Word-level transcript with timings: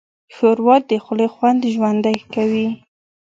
ښوروا 0.35 0.75
د 0.89 0.91
خولې 1.03 1.27
خوند 1.33 1.61
ژوندی 1.73 2.17
کوي. 2.33 2.67